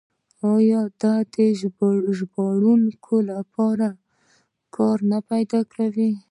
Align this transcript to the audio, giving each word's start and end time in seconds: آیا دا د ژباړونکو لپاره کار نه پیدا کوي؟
آیا 0.53 0.81
دا 1.01 1.15
د 1.33 1.37
ژباړونکو 2.19 3.15
لپاره 3.31 3.87
کار 4.75 4.97
نه 5.11 5.19
پیدا 5.29 5.59
کوي؟ 5.73 6.11